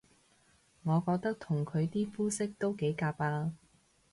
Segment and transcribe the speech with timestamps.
[0.81, 3.53] 我覺得同佢啲膚色都幾夾吖